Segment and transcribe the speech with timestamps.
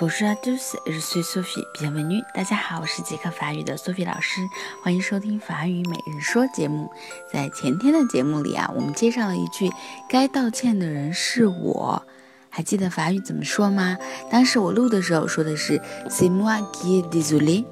[0.00, 1.64] Bonjour à tous, je suis Sophie.
[1.74, 2.22] Bienvenue.
[2.32, 4.48] 大家好，我是杰克法语的 Sophie 老师，
[4.80, 6.88] 欢迎收听法语每日说节目。
[7.32, 9.68] 在前天的节目里啊，我们介绍了一句
[10.08, 12.00] “该道歉的人是我”，
[12.48, 13.98] 还记得法语怎么说吗？
[14.30, 17.64] 当时我录的时候说的是 “C'est moi qui est désolé”。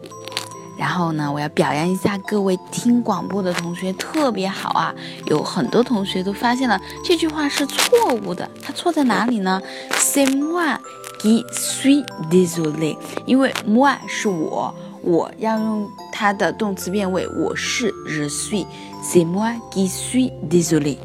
[0.77, 4.93] 然后呢，我要表扬一下各位听广播的同学，特别好啊！
[5.27, 10.77] 有很多同学都发现了这句话是错误的，它错在哪里呢？C'est moi
[11.19, 20.97] qui suis désolé，因为 moi 是我，我要用它的动词变位，我是 je suis，c'est moi qui suis désolé。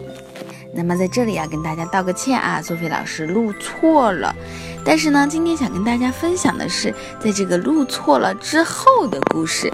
[0.74, 4.34] 那么在这里要跟大家道个歉啊，苏菲老师录错了。
[4.86, 9.72] 但是呢，今天想跟大家分享的是，在这个录错了之后的故事。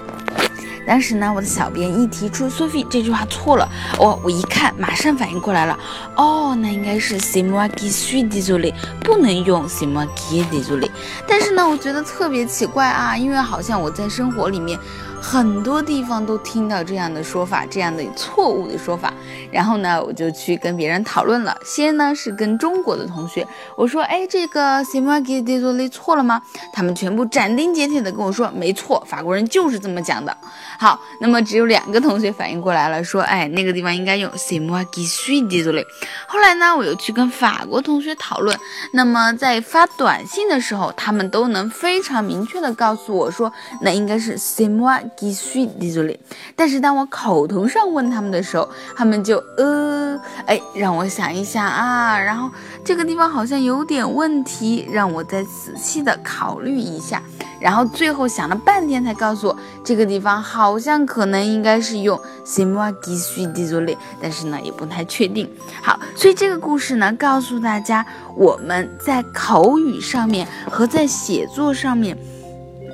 [0.88, 5.78] 当时呢，我的小编一提出 Sophie 这句话错了，我我一看，马上反应过来了。
[6.16, 8.72] 哦，那应该是 s i m a g i s u désolé，
[9.04, 10.88] 不能用 s i m a g i désolé。
[11.28, 14.78] 但是呢，我觉得特别奇怪啊，因为好像我在生活里面。
[15.20, 19.12] 很多地方都听到这样的说法，这样的错误的说法，
[19.50, 21.56] 然后呢，我就去跟别人讨论了。
[21.64, 23.44] 先呢是跟中国的同学，
[23.76, 26.40] 我说，哎，这个 s i m a g i d e z o l e 错了吗？
[26.72, 30.34] 他们全部斩钉截铁的跟我说，没错，法国人就是这么讲的。
[30.80, 35.84] 好，那么只有两个同学反应过来了，说，哎，那个地方应该用 s i m a g i s u d e z o l e
[36.28, 38.56] 后来呢，我又去跟法国同学讨论，
[38.92, 46.20] 那么在发短信的时候，他们都能非常明确的告诉我说，那应该是 s i m a g i s u d e z o l e
[46.54, 52.48] 但是当我口头上问他们的时候，他们就呃，哎，让我想一想啊，然后
[52.84, 57.20] 这个地方好像有点问题，让我再仔细的考虑一下。
[57.60, 59.58] 然后最后想了半天才告诉我，
[59.88, 65.50] 这个地方好像可能应该是用 s i m a g i s u d e z o l e 但是呢也不太确定。
[65.82, 68.04] 好，所以这个故事呢告诉大家，
[68.36, 72.18] 我们在口语上面和在写作上面，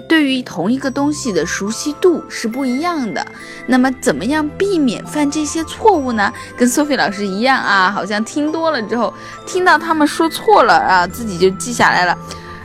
[0.08, 3.26] 对于同一个东西的熟悉度是不一样的。
[3.66, 6.32] 那么怎么样避免犯这些错误呢？
[6.56, 9.12] 跟 Sophie 老师一样啊，好像听多了之后，
[9.44, 12.16] 听到他们说错了啊，自己就记下来了。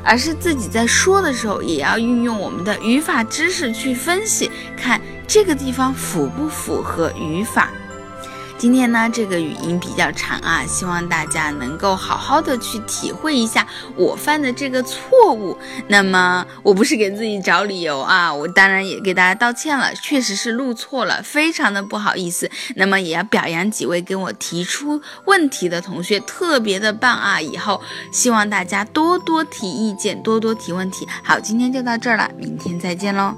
[0.03, 7.69] 而是自己在说的时候，也要运用我们的语法知识去分析，看这个地方符不符合语法。
[8.59, 13.65] 今天呢，这个语音比较长啊，希望大家能够好好的去体会一下
[13.95, 15.57] 我犯的这个错误。
[15.87, 22.51] 那么，我不是给自己找理由啊，我当然也给大家道歉了，确实是录错了，非常的不好意思。
[22.75, 27.39] 那么，也要表扬几位跟我提出问题的同学，特别的棒啊！
[27.39, 27.81] 以后
[28.11, 31.07] 希望大家多多提意见，多多提问题。
[31.23, 33.37] 好，今天就到这儿了，明天再见喽。